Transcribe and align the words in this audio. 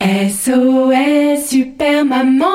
SOS 0.00 1.48
Super 1.48 2.04
Maman 2.04 2.46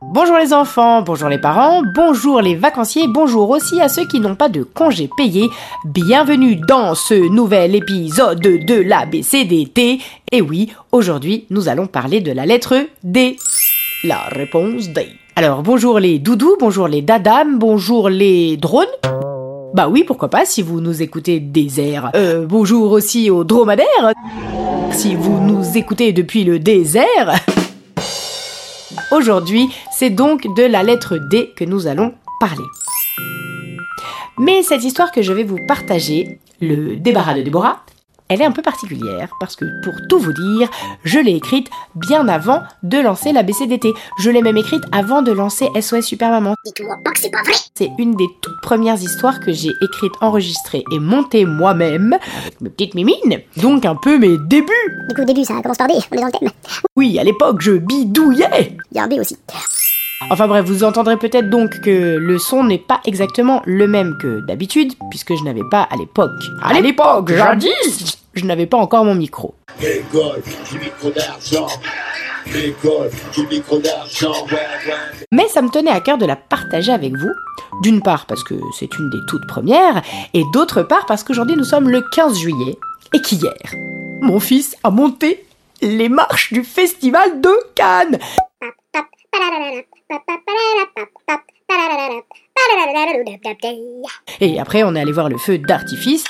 Bonjour 0.00 0.36
les 0.38 0.52
enfants, 0.52 1.02
bonjour 1.02 1.28
les 1.28 1.38
parents, 1.38 1.82
bonjour 1.92 2.40
les 2.40 2.54
vacanciers, 2.54 3.08
bonjour 3.08 3.50
aussi 3.50 3.80
à 3.80 3.88
ceux 3.88 4.06
qui 4.06 4.20
n'ont 4.20 4.36
pas 4.36 4.48
de 4.48 4.62
congé 4.62 5.10
payé. 5.16 5.48
Bienvenue 5.84 6.54
dans 6.54 6.94
ce 6.94 7.14
nouvel 7.14 7.74
épisode 7.74 8.38
de 8.38 8.80
l'ABCDT. 8.80 9.98
Et 10.30 10.40
oui, 10.40 10.72
aujourd'hui 10.92 11.46
nous 11.50 11.68
allons 11.68 11.88
parler 11.88 12.20
de 12.20 12.30
la 12.30 12.46
lettre 12.46 12.76
D. 13.02 13.36
La 14.04 14.20
réponse 14.28 14.88
D. 14.90 15.08
Alors 15.34 15.64
bonjour 15.64 15.98
les 15.98 16.20
doudous, 16.20 16.56
bonjour 16.60 16.86
les 16.86 17.02
dadam, 17.02 17.58
bonjour 17.58 18.08
les 18.08 18.56
drones. 18.56 18.86
Bah 19.74 19.88
oui, 19.88 20.04
pourquoi 20.04 20.28
pas 20.28 20.44
si 20.46 20.62
vous 20.62 20.80
nous 20.80 21.02
écoutez 21.02 21.40
désert. 21.40 22.10
Euh, 22.14 22.46
bonjour 22.46 22.92
aussi 22.92 23.30
aux 23.30 23.44
dromadaires. 23.44 24.12
Si 24.92 25.14
vous 25.14 25.38
nous 25.40 25.76
écoutez 25.76 26.12
depuis 26.12 26.44
le 26.44 26.58
désert. 26.58 27.34
Aujourd'hui, 29.12 29.68
c'est 29.92 30.10
donc 30.10 30.46
de 30.56 30.62
la 30.62 30.82
lettre 30.82 31.18
D 31.30 31.52
que 31.56 31.64
nous 31.64 31.86
allons 31.86 32.14
parler. 32.40 32.64
Mais 34.38 34.62
cette 34.62 34.84
histoire 34.84 35.12
que 35.12 35.22
je 35.22 35.32
vais 35.32 35.44
vous 35.44 35.58
partager, 35.66 36.38
le 36.60 36.96
débarras 36.96 37.34
de 37.34 37.42
Déborah, 37.42 37.84
elle 38.28 38.42
est 38.42 38.44
un 38.44 38.52
peu 38.52 38.62
particulière 38.62 39.30
parce 39.40 39.56
que 39.56 39.64
pour 39.82 39.94
tout 40.08 40.18
vous 40.18 40.32
dire, 40.32 40.68
je 41.04 41.18
l'ai 41.18 41.36
écrite 41.36 41.68
bien 41.94 42.28
avant 42.28 42.62
de 42.82 42.98
lancer 42.98 43.32
la 43.32 43.42
BCDT. 43.42 43.94
Je 44.18 44.30
l'ai 44.30 44.42
même 44.42 44.56
écrite 44.56 44.82
avant 44.92 45.22
de 45.22 45.32
lancer 45.32 45.68
SOS 45.80 46.02
Super 46.02 46.30
Maman. 46.30 46.54
Dites-moi 46.64 46.96
pas 47.04 47.12
que 47.12 47.20
c'est 47.20 47.30
pas 47.30 47.42
vrai 47.42 47.54
C'est 47.74 47.90
une 47.98 48.14
des 48.14 48.28
toutes 48.40 48.60
premières 48.62 49.00
histoires 49.00 49.40
que 49.40 49.52
j'ai 49.52 49.70
écrites, 49.82 50.12
enregistrées 50.20 50.84
et 50.92 50.98
montées 50.98 51.44
moi-même, 51.44 52.14
avec 52.42 52.60
mes 52.60 52.70
petites 52.70 52.94
mimines, 52.94 53.40
donc 53.56 53.84
un 53.84 53.94
peu 53.94 54.18
mes 54.18 54.38
débuts. 54.38 54.72
Du 55.08 55.14
coup, 55.14 55.24
début, 55.24 55.44
ça 55.44 55.60
commence 55.62 55.78
par 55.78 55.88
D, 55.88 55.94
on 56.10 56.16
est 56.16 56.20
dans 56.20 56.26
le 56.26 56.32
thème. 56.32 56.50
Oui, 56.96 57.18
à 57.18 57.24
l'époque, 57.24 57.60
je 57.60 57.72
bidouillais. 57.72 58.76
Il 58.90 58.96
y 58.96 59.00
a 59.00 59.04
un 59.04 59.08
B 59.08 59.14
aussi. 59.20 59.36
Enfin 60.28 60.48
bref, 60.48 60.64
vous 60.66 60.82
entendrez 60.82 61.16
peut-être 61.16 61.48
donc 61.50 61.80
que 61.80 62.16
le 62.16 62.38
son 62.38 62.64
n'est 62.64 62.78
pas 62.78 63.00
exactement 63.04 63.62
le 63.64 63.86
même 63.86 64.18
que 64.20 64.40
d'habitude, 64.40 64.92
puisque 65.08 65.36
je 65.36 65.44
n'avais 65.44 65.62
pas 65.70 65.82
à 65.82 65.96
l'époque. 65.96 66.32
À 66.62 66.80
l'époque, 66.80 67.32
jadis 67.32 68.18
Je 68.34 68.44
n'avais 68.44 68.66
pas 68.66 68.76
encore 68.76 69.04
mon 69.04 69.14
micro. 69.14 69.54
Du 69.80 70.02
d'argent. 71.12 71.68
Mais 75.30 75.46
ça 75.48 75.62
me 75.62 75.68
tenait 75.68 75.90
à 75.90 76.00
cœur 76.00 76.18
de 76.18 76.26
la 76.26 76.36
partager 76.36 76.92
avec 76.92 77.16
vous. 77.16 77.30
D'une 77.82 78.02
part 78.02 78.26
parce 78.26 78.42
que 78.42 78.54
c'est 78.78 78.98
une 78.98 79.10
des 79.10 79.20
toutes 79.28 79.46
premières, 79.46 80.02
et 80.34 80.42
d'autre 80.52 80.82
part 80.82 81.06
parce 81.06 81.22
qu'aujourd'hui 81.22 81.56
nous 81.56 81.64
sommes 81.64 81.88
le 81.88 82.00
15 82.00 82.38
juillet, 82.38 82.76
et 83.12 83.20
qu'hier, 83.20 83.54
mon 84.22 84.40
fils 84.40 84.76
a 84.82 84.90
monté 84.90 85.44
les 85.82 86.08
marches 86.08 86.52
du 86.52 86.64
festival 86.64 87.40
de 87.40 87.50
Cannes. 87.74 88.18
Et 94.40 94.60
après, 94.60 94.82
on 94.84 94.94
est 94.94 95.00
allé 95.00 95.12
voir 95.12 95.28
le 95.28 95.38
feu 95.38 95.58
d'artifice. 95.58 96.24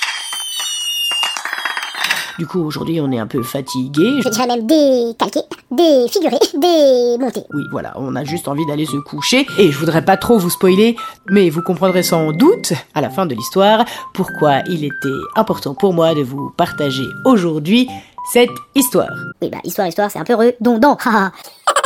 Du 2.38 2.46
coup, 2.46 2.62
aujourd'hui, 2.62 3.00
on 3.00 3.10
est 3.12 3.18
un 3.18 3.26
peu 3.26 3.42
fatigué. 3.42 4.20
Je 4.22 4.28
dirais 4.28 4.46
même 4.46 4.66
décalqué, 4.66 5.40
défiguré, 5.70 6.36
démonté. 6.54 7.44
Oui, 7.54 7.62
voilà, 7.70 7.94
on 7.96 8.14
a 8.14 8.24
juste 8.24 8.46
envie 8.46 8.66
d'aller 8.66 8.84
se 8.84 8.96
coucher. 8.98 9.46
Et 9.58 9.72
je 9.72 9.78
voudrais 9.78 10.04
pas 10.04 10.18
trop 10.18 10.36
vous 10.36 10.50
spoiler, 10.50 10.96
mais 11.30 11.48
vous 11.48 11.62
comprendrez 11.62 12.02
sans 12.02 12.32
doute, 12.32 12.74
à 12.94 13.00
la 13.00 13.08
fin 13.08 13.24
de 13.24 13.34
l'histoire, 13.34 13.86
pourquoi 14.12 14.60
il 14.68 14.84
était 14.84 15.08
important 15.34 15.74
pour 15.74 15.94
moi 15.94 16.14
de 16.14 16.22
vous 16.22 16.52
partager 16.56 17.06
aujourd'hui 17.24 17.88
cette 18.32 18.50
histoire. 18.74 19.16
Oui, 19.40 19.48
bah, 19.48 19.58
histoire, 19.64 19.88
histoire, 19.88 20.10
c'est 20.10 20.18
un 20.18 20.24
peu 20.24 20.34
redondant. 20.34 20.98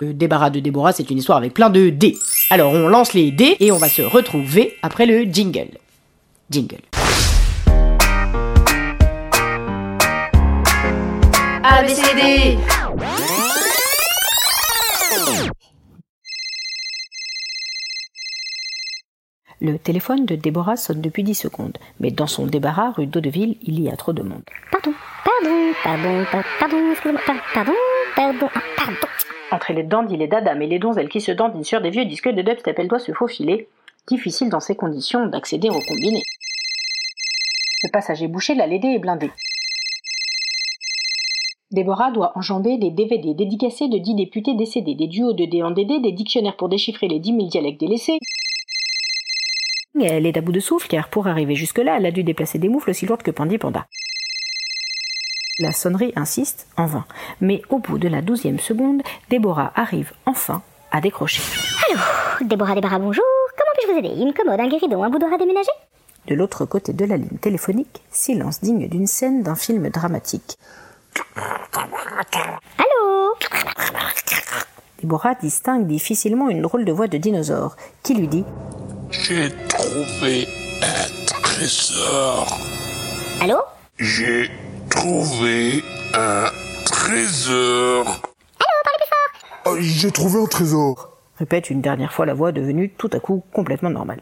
Le 0.00 0.12
débarras 0.12 0.50
de 0.50 0.60
Déborah, 0.60 0.92
c'est 0.92 1.08
une 1.10 1.18
histoire 1.18 1.38
avec 1.38 1.54
plein 1.54 1.70
de 1.70 1.88
dés. 1.90 2.18
Alors, 2.50 2.72
on 2.72 2.88
lance 2.88 3.14
les 3.14 3.30
dés 3.30 3.56
et 3.60 3.70
on 3.72 3.76
va 3.78 3.88
se 3.88 4.02
retrouver 4.02 4.76
après 4.82 5.06
le 5.06 5.22
jingle. 5.24 5.78
Jingle. 6.50 6.80
ABCD 11.62 12.58
Le 19.60 19.78
téléphone 19.78 20.26
de 20.26 20.34
Déborah 20.36 20.76
sonne 20.76 21.00
depuis 21.00 21.22
10 21.22 21.34
secondes, 21.34 21.78
mais 22.00 22.10
dans 22.10 22.26
son 22.26 22.46
débarras 22.46 22.90
rue 22.92 23.06
d'Audeville, 23.06 23.56
il 23.62 23.80
y 23.80 23.88
a 23.88 23.96
trop 23.96 24.12
de 24.12 24.22
monde. 24.22 24.42
Pardon, 24.70 24.92
pardon, 25.24 25.72
pardon, 25.82 26.24
pa- 26.30 26.44
pardon, 26.58 26.94
pardon, 27.54 27.72
pardon, 28.16 28.48
ah, 28.54 28.60
pardon. 28.76 28.96
Entre 29.52 29.72
les 29.72 29.82
dandys, 29.82 30.16
les 30.16 30.26
dadas 30.26 30.54
et 30.54 30.66
les 30.66 30.78
donzelles 30.78 31.08
qui 31.08 31.20
se 31.20 31.32
dandinent 31.32 31.64
sur 31.64 31.80
des 31.80 31.90
vieux 31.90 32.04
disques 32.04 32.28
de 32.28 32.42
dubstep, 32.42 32.78
elle 32.78 32.88
doit 32.88 32.98
se 32.98 33.12
faufiler. 33.12 33.68
Difficile 34.06 34.48
dans 34.48 34.60
ces 34.60 34.74
conditions 34.74 35.26
d'accéder 35.26 35.70
au 35.70 35.80
combiné. 35.80 36.22
Le 37.82 37.90
passage 37.90 38.22
est 38.22 38.28
bouché, 38.28 38.54
la 38.54 38.66
LED 38.66 38.84
est 38.84 38.98
blindée. 38.98 39.30
Déborah 41.70 42.10
doit 42.10 42.32
enjamber 42.36 42.78
des 42.78 42.90
DVD 42.90 43.34
dédicacés 43.34 43.88
de 43.88 43.98
10 43.98 44.14
députés 44.14 44.54
décédés, 44.54 44.94
des 44.94 45.08
duos 45.08 45.32
de 45.32 45.44
D 45.44 45.62
en 45.62 45.70
DD, 45.70 46.00
des 46.00 46.12
dictionnaires 46.12 46.56
pour 46.56 46.68
déchiffrer 46.68 47.08
les 47.08 47.18
10 47.18 47.30
000 47.30 47.46
dialectes 47.48 47.80
délaissés. 47.80 48.18
Elle 50.00 50.26
est 50.26 50.36
à 50.36 50.40
bout 50.40 50.52
de 50.52 50.60
souffle 50.60 50.88
car 50.88 51.08
pour 51.08 51.26
arriver 51.26 51.54
jusque-là, 51.54 51.96
elle 51.96 52.06
a 52.06 52.10
dû 52.10 52.24
déplacer 52.24 52.58
des 52.58 52.68
moufles 52.68 52.90
aussi 52.90 53.06
lourdes 53.06 53.22
que 53.22 53.30
Pandy 53.30 53.58
Panda. 53.58 53.86
La 55.60 55.70
sonnerie 55.70 56.12
insiste 56.16 56.66
en 56.76 56.86
vain, 56.86 57.04
mais 57.40 57.62
au 57.70 57.78
bout 57.78 57.96
de 57.96 58.08
la 58.08 58.22
douzième 58.22 58.58
seconde, 58.58 59.02
Déborah 59.30 59.70
arrive 59.76 60.12
enfin 60.26 60.62
à 60.90 61.00
décrocher. 61.00 61.42
Déborah 62.40 62.74
Débarras, 62.74 62.98
bonjour. 62.98 63.24
Comment 63.56 63.70
puis-je 63.76 63.92
vous 63.92 63.98
aider? 63.98 64.20
Une 64.20 64.34
commode, 64.34 64.58
un 64.58 64.66
guéridon, 64.66 65.04
un 65.04 65.10
boudoir 65.10 65.32
à 65.32 65.38
déménager? 65.38 65.70
De 66.26 66.34
l'autre 66.34 66.64
côté 66.64 66.92
de 66.92 67.04
la 67.04 67.16
ligne 67.16 67.38
téléphonique, 67.40 68.02
silence 68.10 68.62
digne 68.62 68.88
d'une 68.88 69.06
scène 69.06 69.44
d'un 69.44 69.54
film 69.54 69.88
dramatique. 69.90 70.58
Allô? 72.76 73.36
Déborah 75.00 75.36
distingue 75.36 75.86
difficilement 75.86 76.48
une 76.48 76.62
drôle 76.62 76.84
de 76.84 76.90
voix 76.90 77.06
de 77.06 77.18
dinosaure 77.18 77.76
qui 78.02 78.14
lui 78.14 78.26
dit 78.26 78.44
J'ai 79.10 79.50
trouvé 79.68 80.48
un 80.82 81.26
trésor. 81.26 82.58
Allô? 83.40 83.58
J'ai 84.00 84.50
trouvé 85.04 85.84
un 86.14 86.46
trésor. 86.86 88.22
Oh, 89.66 89.76
J'ai 89.78 90.10
trouvé 90.10 90.40
un 90.40 90.46
trésor. 90.46 91.10
répète 91.38 91.68
une 91.68 91.82
dernière 91.82 92.10
fois 92.10 92.24
la 92.24 92.32
voix 92.32 92.52
devenue 92.52 92.88
tout 92.88 93.10
à 93.12 93.20
coup 93.20 93.42
complètement 93.52 93.90
normale. 93.90 94.20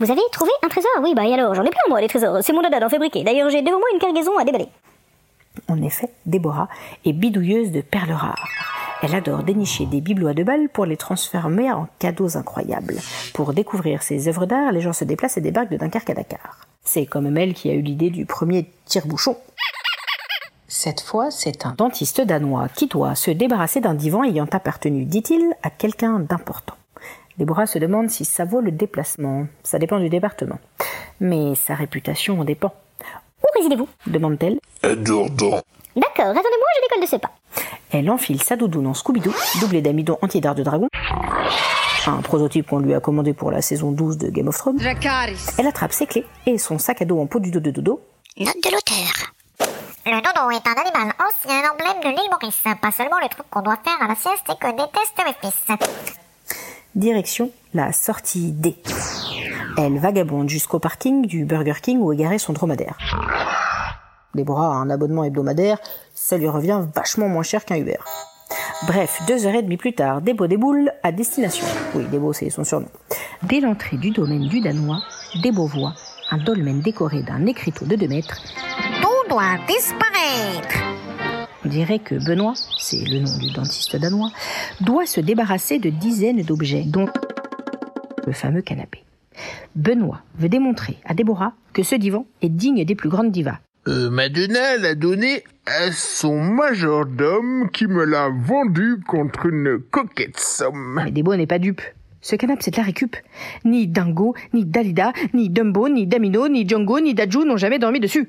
Vous 0.00 0.10
avez 0.10 0.22
trouvé 0.32 0.50
un 0.64 0.68
trésor? 0.68 0.90
Oui, 1.02 1.12
bah 1.14 1.26
et 1.26 1.34
alors, 1.34 1.54
j'en 1.54 1.64
ai 1.64 1.68
plein 1.68 1.80
moi, 1.90 2.00
des 2.00 2.08
trésors. 2.08 2.38
C'est 2.42 2.54
mon 2.54 2.62
dada 2.62 2.80
d'en 2.80 2.88
fabriquer. 2.88 3.24
D'ailleurs, 3.24 3.50
j'ai 3.50 3.60
devant 3.60 3.78
moi 3.78 3.88
une 3.92 3.98
cargaison 3.98 4.38
à 4.38 4.44
déballer. 4.44 4.68
En 5.68 5.82
effet, 5.82 6.08
Déborah 6.24 6.68
est 7.04 7.12
bidouilleuse 7.12 7.70
de 7.70 7.82
perles 7.82 8.12
rares. 8.12 8.48
Elle 9.02 9.14
adore 9.14 9.42
dénicher 9.42 9.84
des 9.84 10.00
bibelots 10.00 10.28
à 10.28 10.32
deux 10.34 10.44
balles 10.44 10.70
pour 10.70 10.86
les 10.86 10.96
transformer 10.96 11.70
en 11.70 11.88
cadeaux 11.98 12.38
incroyables. 12.38 12.96
Pour 13.34 13.52
découvrir 13.52 14.02
ses 14.02 14.28
œuvres 14.28 14.46
d'art, 14.46 14.72
les 14.72 14.80
gens 14.80 14.94
se 14.94 15.04
déplacent 15.04 15.36
et 15.36 15.42
débarquent 15.42 15.72
de 15.72 15.76
Dunkerque 15.76 16.08
à 16.08 16.14
Dakar. 16.14 16.66
C'est 16.84 17.04
quand 17.04 17.20
même 17.20 17.36
elle 17.36 17.52
qui 17.52 17.68
a 17.68 17.74
eu 17.74 17.82
l'idée 17.82 18.08
du 18.08 18.24
premier 18.24 18.70
tire-bouchon. 18.86 19.36
Cette 20.68 21.00
fois, 21.00 21.30
c'est 21.30 21.64
un 21.64 21.74
dentiste 21.76 22.20
danois 22.20 22.68
qui 22.68 22.86
doit 22.88 23.14
se 23.14 23.30
débarrasser 23.30 23.80
d'un 23.80 23.94
divan 23.94 24.24
ayant 24.24 24.48
appartenu, 24.50 25.04
dit-il, 25.04 25.54
à 25.62 25.70
quelqu'un 25.70 26.18
d'important. 26.18 26.74
Déborah 27.38 27.66
se 27.66 27.78
demande 27.78 28.10
si 28.10 28.24
ça 28.24 28.44
vaut 28.44 28.60
le 28.60 28.72
déplacement. 28.72 29.46
Ça 29.62 29.78
dépend 29.78 30.00
du 30.00 30.08
département. 30.08 30.58
Mais 31.20 31.54
sa 31.54 31.74
réputation 31.74 32.40
en 32.40 32.44
dépend. 32.44 32.74
Où 33.42 33.46
résidez-vous? 33.56 33.88
Demande-t-elle. 34.06 34.58
À 34.82 34.94
Dourdon. 34.94 35.62
D'accord, 35.94 36.30
attendez-moi, 36.30 36.68
je 36.76 36.88
décolle 36.88 37.02
de 37.02 37.06
ce 37.06 37.16
pas. 37.16 37.30
Elle 37.92 38.10
enfile 38.10 38.42
sa 38.42 38.56
doudoune 38.56 38.88
en 38.88 38.94
Scooby-Doo, 38.94 39.32
doublée 39.60 39.82
d'amidon 39.82 40.18
anti-dard 40.20 40.54
de 40.54 40.62
dragon, 40.62 40.88
un 42.06 42.22
prototype 42.22 42.66
qu'on 42.68 42.80
lui 42.80 42.94
a 42.94 43.00
commandé 43.00 43.32
pour 43.32 43.50
la 43.50 43.62
saison 43.62 43.92
12 43.92 44.18
de 44.18 44.30
Game 44.30 44.48
of 44.48 44.58
Thrones. 44.58 44.80
Elle 45.58 45.66
attrape 45.66 45.92
ses 45.92 46.06
clés 46.06 46.26
et 46.46 46.58
son 46.58 46.78
sac 46.78 47.02
à 47.02 47.04
dos 47.04 47.20
en 47.20 47.26
peau 47.26 47.38
du 47.40 47.50
dos 47.50 47.60
de 47.60 47.70
dodo. 47.70 48.00
Note 48.38 48.54
de 48.62 48.70
l'auteur. 48.70 49.32
Le 50.08 50.22
dodo 50.22 50.48
est 50.52 50.64
un 50.68 50.80
animal 50.80 51.12
ancien, 51.18 51.68
emblème 51.68 52.00
de 52.00 52.30
Maurice. 52.30 52.62
Pas 52.80 52.92
seulement 52.92 53.18
le 53.20 53.28
truc 53.28 53.44
qu'on 53.50 53.62
doit 53.62 53.76
faire 53.82 54.00
à 54.00 54.06
la 54.06 54.14
sieste 54.14 54.44
et 54.48 54.54
que 54.54 54.70
déteste 54.70 55.16
mes 55.18 55.34
fils. 55.40 55.76
Direction 56.94 57.50
la 57.74 57.92
sortie 57.92 58.52
D. 58.52 58.76
Elle 59.76 59.98
vagabonde 59.98 60.48
jusqu'au 60.48 60.78
parking 60.78 61.26
du 61.26 61.44
Burger 61.44 61.80
King 61.82 61.98
où 61.98 62.12
est 62.12 62.16
garé 62.16 62.38
son 62.38 62.52
dromadaire. 62.52 62.96
Déborah 64.32 64.68
a 64.68 64.76
un 64.76 64.90
abonnement 64.90 65.24
hebdomadaire, 65.24 65.78
ça 66.14 66.36
lui 66.36 66.48
revient 66.48 66.82
vachement 66.94 67.28
moins 67.28 67.42
cher 67.42 67.64
qu'un 67.64 67.74
Uber. 67.74 67.98
Bref, 68.86 69.20
deux 69.26 69.44
heures 69.44 69.56
et 69.56 69.62
demie 69.62 69.76
plus 69.76 69.94
tard, 69.94 70.22
Debo 70.22 70.46
déboule 70.46 70.92
à 71.02 71.10
destination. 71.10 71.66
Oui, 71.96 72.06
Debo, 72.12 72.32
c'est 72.32 72.50
son 72.50 72.62
surnom. 72.62 72.88
Dès 73.42 73.58
l'entrée 73.58 73.96
du 73.96 74.12
domaine 74.12 74.46
du 74.46 74.60
Danois, 74.60 75.02
Debo 75.42 75.66
voit 75.66 75.94
un 76.30 76.38
dolmen 76.38 76.80
décoré 76.80 77.24
d'un 77.24 77.44
écriteau 77.46 77.86
de 77.86 77.96
2 77.96 78.06
mètres. 78.06 78.40
Doit 79.28 79.58
disparaître. 79.66 80.78
On 81.64 81.68
dirait 81.68 81.98
que 81.98 82.14
Benoît, 82.24 82.54
c'est 82.78 83.04
le 83.04 83.18
nom 83.18 83.38
du 83.38 83.52
dentiste 83.52 83.96
danois, 83.96 84.30
doit 84.80 85.06
se 85.06 85.20
débarrasser 85.20 85.80
de 85.80 85.90
dizaines 85.90 86.42
d'objets, 86.42 86.84
dont 86.86 87.08
le 88.24 88.32
fameux 88.32 88.62
canapé. 88.62 89.02
Benoît 89.74 90.20
veut 90.38 90.48
démontrer 90.48 90.98
à 91.04 91.14
Déborah 91.14 91.54
que 91.72 91.82
ce 91.82 91.96
divan 91.96 92.24
est 92.40 92.48
digne 92.48 92.84
des 92.84 92.94
plus 92.94 93.08
grandes 93.08 93.32
divas. 93.32 93.58
Euh, 93.88 94.10
Madonna 94.10 94.76
l'a 94.76 94.94
donné 94.94 95.42
à 95.66 95.90
son 95.90 96.40
majordome 96.40 97.68
qui 97.72 97.88
me 97.88 98.04
l'a 98.04 98.28
vendu 98.28 98.98
contre 99.06 99.46
une 99.46 99.78
coquette 99.90 100.38
somme. 100.38 101.00
Mais 101.04 101.10
Débo 101.10 101.34
n'est 101.34 101.46
pas 101.46 101.58
dupe. 101.58 101.82
Ce 102.20 102.36
canapé, 102.36 102.62
c'est 102.62 102.70
de 102.72 102.76
la 102.76 102.84
récup. 102.84 103.16
Ni 103.64 103.88
Dingo, 103.88 104.34
ni 104.52 104.64
Dalida, 104.64 105.12
ni 105.34 105.50
Dumbo, 105.50 105.88
ni 105.88 106.06
Damino, 106.06 106.48
ni 106.48 106.66
Django, 106.66 107.00
ni 107.00 107.14
Daju 107.14 107.44
n'ont 107.44 107.56
jamais 107.56 107.78
dormi 107.78 108.00
dessus. 108.00 108.28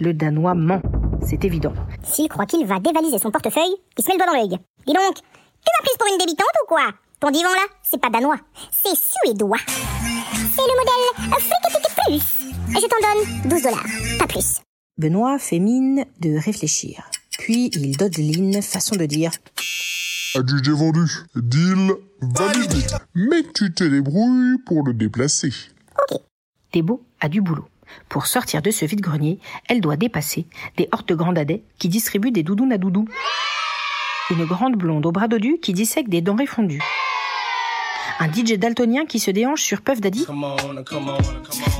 Le 0.00 0.14
Danois 0.14 0.54
ment. 0.54 0.80
C'est 1.26 1.44
évident. 1.44 1.74
S'il 2.02 2.28
croit 2.28 2.46
qu'il 2.46 2.66
va 2.66 2.80
dévaliser 2.80 3.18
son 3.18 3.30
portefeuille, 3.30 3.76
il 3.98 4.02
se 4.02 4.08
met 4.08 4.14
le 4.14 4.24
doigt 4.24 4.26
dans 4.26 4.38
l'œil. 4.38 4.58
Dis 4.86 4.94
donc, 4.94 5.14
tu 5.14 5.70
m'as 5.70 5.84
prise 5.84 5.96
pour 5.98 6.08
une 6.10 6.18
débutante 6.18 6.48
ou 6.62 6.66
quoi? 6.66 6.90
Ton 7.20 7.30
divan 7.30 7.50
là, 7.50 7.66
c'est 7.82 8.00
pas 8.00 8.08
danois, 8.08 8.38
c'est 8.72 8.96
suédois. 8.96 9.58
C'est 9.66 10.62
le 10.62 10.78
modèle 10.78 11.38
Flicketicket 11.38 11.94
Plus. 12.06 12.76
Et 12.76 12.80
je 12.80 12.86
t'en 12.86 12.96
donne 13.02 13.50
12 13.50 13.62
dollars, 13.62 13.86
pas 14.18 14.26
plus. 14.26 14.60
Benoît 14.96 15.38
fait 15.38 15.58
mine 15.58 16.06
de 16.20 16.38
réfléchir. 16.42 17.04
Puis 17.38 17.70
il 17.74 17.96
dodeline, 17.96 18.62
façon 18.62 18.96
de 18.96 19.04
dire 19.04 19.32
Adjugé 20.34 20.72
vendu. 20.72 21.10
Deal 21.34 21.92
validé. 22.20 22.86
Mais 23.14 23.42
tu 23.54 23.72
te 23.74 23.84
débrouilles 23.84 24.58
pour 24.64 24.82
le 24.82 24.94
déplacer. 24.94 25.52
Thébault 26.70 27.02
a 27.20 27.28
du 27.28 27.40
boulot. 27.40 27.66
Pour 28.08 28.26
sortir 28.26 28.62
de 28.62 28.70
ce 28.70 28.84
vide-grenier, 28.84 29.38
elle 29.68 29.80
doit 29.80 29.96
dépasser 29.96 30.46
des 30.76 30.88
hordes 30.92 31.06
de 31.06 31.14
grandadets 31.14 31.62
qui 31.78 31.88
distribuent 31.88 32.30
des 32.30 32.42
doudounes 32.42 32.72
à 32.72 32.78
doudou. 32.78 33.06
Une 34.30 34.44
grande 34.44 34.76
blonde 34.76 35.06
au 35.06 35.12
bras 35.12 35.28
dodu 35.28 35.58
qui 35.60 35.72
dissèque 35.72 36.08
des 36.08 36.20
denrées 36.20 36.46
fondues. 36.46 36.82
Un 38.18 38.30
DJ 38.30 38.58
daltonien 38.58 39.06
qui 39.06 39.18
se 39.18 39.30
déhanche 39.30 39.62
sur 39.62 39.80
Puff 39.80 40.00
Daddy. 40.00 40.26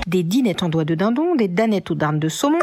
Des 0.06 0.22
dinettes 0.22 0.62
en 0.62 0.68
doigts 0.68 0.84
de 0.84 0.94
dindon, 0.94 1.34
des 1.34 1.48
danettes 1.48 1.90
aux 1.90 1.94
darnes 1.94 2.18
de 2.18 2.28
saumon. 2.28 2.58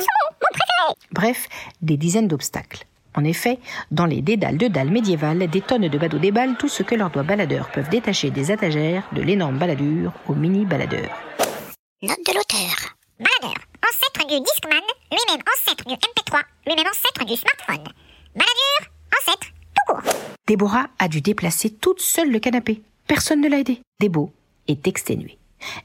Bref, 1.12 1.48
des 1.82 1.98
dizaines 1.98 2.28
d'obstacles. 2.28 2.86
En 3.16 3.24
effet, 3.24 3.60
dans 3.90 4.06
les 4.06 4.22
dédales 4.22 4.58
de 4.58 4.68
dalles 4.68 4.92
médiévales, 4.92 5.48
des 5.50 5.62
tonnes 5.62 5.88
de 5.88 5.98
badauds 5.98 6.20
déballent 6.20 6.58
tout 6.58 6.70
ce 6.70 6.84
que 6.84 6.94
leurs 6.96 7.10
doigts 7.10 7.24
baladeurs 7.24 7.70
peuvent 7.72 7.90
détacher 7.90 8.30
des 8.30 8.52
attagères 8.52 9.04
de 9.12 9.22
l'énorme 9.22 9.58
baladure 9.58 10.14
au 10.28 10.36
mini 10.36 10.66
baladeur. 10.66 11.10
Note 12.04 12.20
de 12.28 12.34
l'auteur. 12.34 12.76
Baladeur, 13.20 13.58
ancêtre 13.84 14.28
du 14.28 14.40
Discman, 14.40 14.84
lui-même 15.12 15.42
ancêtre 15.58 15.84
du 15.86 15.94
MP3, 15.94 16.42
lui-même 16.68 16.86
ancêtre 16.88 17.26
du 17.26 17.36
smartphone. 17.36 17.92
Baladure, 18.36 18.92
ancêtre, 19.20 19.48
tout 19.48 19.94
court. 19.94 20.14
Déborah 20.46 20.88
a 21.00 21.08
dû 21.08 21.22
déplacer 21.22 21.72
toute 21.72 22.00
seule 22.02 22.32
le 22.32 22.40
canapé. 22.40 22.82
Personne 23.08 23.42
ne 23.42 23.50
l'a 23.50 23.60
aidée. 23.60 23.82
Débo 24.00 24.32
est 24.68 24.88
exténuée. 24.88 25.40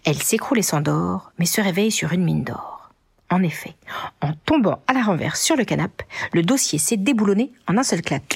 Elle 0.04 0.22
s'écroule 0.22 0.58
et 0.58 0.62
s'endort, 0.62 1.32
mais 1.38 1.46
se 1.46 1.62
réveille 1.62 1.90
sur 1.90 2.12
une 2.12 2.24
mine 2.24 2.44
d'or. 2.44 2.90
En 3.30 3.42
effet, 3.42 3.74
en 4.20 4.34
tombant 4.44 4.82
à 4.86 4.92
la 4.92 5.02
renverse 5.02 5.40
sur 5.40 5.56
le 5.56 5.64
canapé, 5.64 6.04
le 6.34 6.42
dossier 6.42 6.78
s'est 6.78 6.98
déboulonné 6.98 7.50
en 7.66 7.78
un 7.78 7.82
seul 7.82 8.02
clap. 8.02 8.34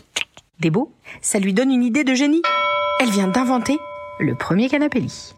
Débo, 0.58 0.90
ça 1.20 1.38
lui 1.38 1.52
donne 1.52 1.70
une 1.70 1.84
idée 1.84 2.04
de 2.04 2.14
génie. 2.14 2.42
Elle 3.00 3.10
vient 3.10 3.28
d'inventer 3.28 3.78
le 4.18 4.34
premier 4.34 4.70
canapé 4.70 5.00
lit. 5.00 5.34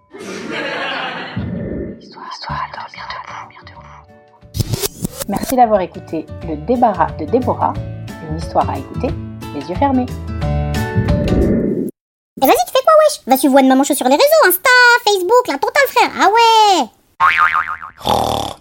Merci 5.28 5.56
d'avoir 5.56 5.80
écouté 5.82 6.24
le 6.48 6.56
débarras 6.66 7.10
de 7.18 7.26
Déborah, 7.26 7.74
une 8.30 8.38
histoire 8.38 8.68
à 8.70 8.78
écouter, 8.78 9.08
les 9.54 9.60
yeux 9.68 9.74
fermés. 9.74 10.06
Et 12.40 12.46
vas-y, 12.46 12.64
tu 12.66 12.72
fais 12.72 12.82
quoi, 12.82 12.94
wesh? 13.04 13.20
Va 13.26 13.36
suivre 13.36 13.60
de 13.60 13.66
maman 13.66 13.84
sur 13.84 13.94
les 14.08 14.14
réseaux, 14.14 14.46
Insta, 14.46 14.70
Facebook, 15.04 15.48
la 15.48 15.58
totale, 15.58 15.88
frère. 15.88 16.10
Ah 16.18 16.28
ouais 16.30 16.86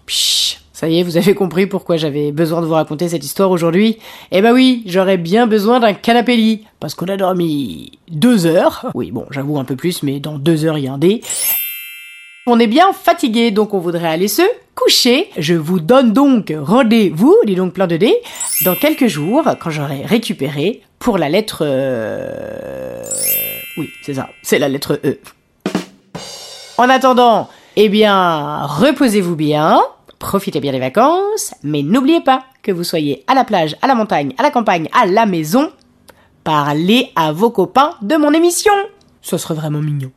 Psh, 0.07 0.59
ça 0.73 0.89
y 0.89 0.99
est, 0.99 1.03
vous 1.03 1.15
avez 1.15 1.35
compris 1.35 1.67
pourquoi 1.67 1.95
j'avais 1.95 2.33
besoin 2.33 2.59
de 2.59 2.65
vous 2.65 2.73
raconter 2.73 3.07
cette 3.07 3.23
histoire 3.23 3.49
aujourd'hui 3.51 3.97
Eh 4.31 4.41
bah 4.41 4.51
oui, 4.51 4.83
j'aurais 4.87 5.17
bien 5.17 5.47
besoin 5.47 5.79
d'un 5.79 5.93
canapé 5.93 6.35
lit, 6.35 6.67
parce 6.81 6.95
qu'on 6.95 7.07
a 7.07 7.15
dormi 7.15 7.97
deux 8.09 8.45
heures. 8.45 8.87
Oui, 8.93 9.11
bon, 9.11 9.25
j'avoue 9.31 9.57
un 9.57 9.63
peu 9.63 9.77
plus, 9.77 10.03
mais 10.03 10.19
dans 10.19 10.37
deux 10.37 10.65
heures, 10.65 10.77
il 10.77 10.83
y 10.83 10.87
a 10.89 10.93
un 10.93 10.97
dé. 10.97 11.21
On 12.45 12.59
est 12.59 12.67
bien 12.67 12.91
fatigué, 12.91 13.51
donc 13.51 13.73
on 13.73 13.79
voudrait 13.79 14.09
aller 14.09 14.27
se 14.27 14.41
coucher. 14.77 15.29
Je 15.37 15.55
vous 15.55 15.79
donne 15.79 16.13
donc 16.13 16.53
rendez-vous, 16.57 17.35
dis 17.45 17.55
donc 17.55 17.73
plein 17.73 17.87
de 17.87 17.97
dés, 17.97 18.15
dans 18.63 18.75
quelques 18.75 19.07
jours, 19.07 19.43
quand 19.59 19.71
j'aurai 19.71 20.05
récupéré 20.05 20.81
pour 20.99 21.17
la 21.17 21.27
lettre... 21.27 21.63
euh, 21.65 23.03
Oui, 23.77 23.89
c'est 24.03 24.13
ça, 24.13 24.29
c'est 24.43 24.59
la 24.59 24.69
lettre 24.69 24.99
E. 25.03 25.19
En 26.77 26.89
attendant, 26.89 27.49
eh 27.75 27.89
bien, 27.89 28.61
reposez-vous 28.65 29.35
bien, 29.35 29.81
profitez 30.19 30.59
bien 30.59 30.71
des 30.71 30.79
vacances, 30.79 31.53
mais 31.63 31.81
n'oubliez 31.81 32.21
pas 32.21 32.43
que 32.61 32.71
vous 32.71 32.83
soyez 32.83 33.23
à 33.27 33.33
la 33.33 33.43
plage, 33.43 33.75
à 33.81 33.87
la 33.87 33.95
montagne, 33.95 34.33
à 34.37 34.43
la 34.43 34.51
campagne, 34.51 34.87
à 34.93 35.07
la 35.07 35.25
maison, 35.25 35.71
parlez 36.43 37.09
à 37.15 37.31
vos 37.31 37.49
copains 37.49 37.95
de 38.01 38.15
mon 38.15 38.31
émission. 38.31 38.73
Ce 39.21 39.37
serait 39.37 39.55
vraiment 39.55 39.81
mignon. 39.81 40.11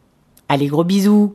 Allez, 0.48 0.66
gros 0.66 0.84
bisous. 0.84 1.34